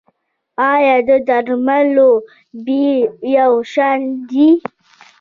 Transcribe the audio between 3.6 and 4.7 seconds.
شان دي؟